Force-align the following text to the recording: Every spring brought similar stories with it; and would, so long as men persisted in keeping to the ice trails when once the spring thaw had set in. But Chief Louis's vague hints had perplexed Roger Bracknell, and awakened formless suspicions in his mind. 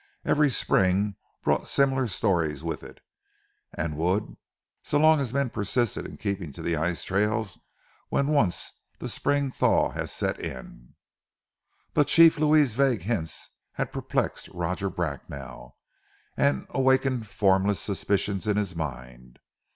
Every 0.25 0.49
spring 0.49 1.15
brought 1.43 1.67
similar 1.67 2.07
stories 2.07 2.63
with 2.63 2.81
it; 2.81 3.01
and 3.71 3.95
would, 3.97 4.35
so 4.81 4.97
long 4.97 5.19
as 5.19 5.31
men 5.31 5.51
persisted 5.51 6.07
in 6.07 6.17
keeping 6.17 6.51
to 6.53 6.63
the 6.63 6.75
ice 6.75 7.03
trails 7.03 7.59
when 8.09 8.29
once 8.29 8.71
the 8.97 9.07
spring 9.07 9.51
thaw 9.51 9.91
had 9.91 10.09
set 10.09 10.39
in. 10.39 10.95
But 11.93 12.07
Chief 12.07 12.39
Louis's 12.39 12.73
vague 12.73 13.03
hints 13.03 13.51
had 13.73 13.91
perplexed 13.91 14.47
Roger 14.55 14.89
Bracknell, 14.89 15.77
and 16.35 16.65
awakened 16.71 17.27
formless 17.27 17.79
suspicions 17.79 18.47
in 18.47 18.57
his 18.57 18.75
mind. 18.75 19.37